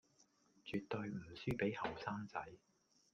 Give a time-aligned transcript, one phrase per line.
[0.65, 2.43] 絕對唔輸畀後生仔